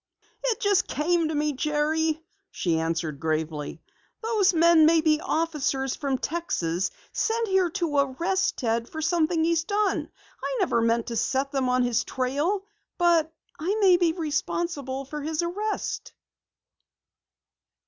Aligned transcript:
"It 0.45 0.59
just 0.59 0.87
came 0.87 1.27
to 1.27 1.35
me, 1.35 1.53
Jerry!" 1.53 2.25
she 2.49 2.79
answered 2.79 3.19
gravely. 3.19 3.83
"Those 4.23 4.51
men 4.51 4.87
may 4.87 4.99
be 5.01 5.21
officers 5.21 5.95
from 5.95 6.17
Texas 6.17 6.89
sent 7.13 7.47
here 7.47 7.69
to 7.69 7.97
arrest 7.97 8.57
Ted 8.57 8.89
for 8.89 8.99
something 8.99 9.43
he's 9.43 9.63
done! 9.63 10.09
I 10.43 10.55
never 10.59 10.81
meant 10.81 11.05
to 11.09 11.15
set 11.15 11.51
them 11.51 11.69
on 11.69 11.83
his 11.83 12.03
trail, 12.03 12.65
but 12.97 13.31
I 13.59 13.77
may 13.79 13.97
be 13.97 14.13
responsible 14.13 15.05
for 15.05 15.21
his 15.21 15.43
arrest!" 15.43 16.13